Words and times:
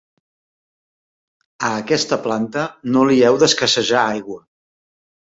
A 1.67 1.67
aquesta 1.81 2.17
planta, 2.23 2.63
no 2.95 3.03
li 3.09 3.19
heu 3.27 3.37
d'escassejar 3.43 4.07
l'aigua. 4.07 4.39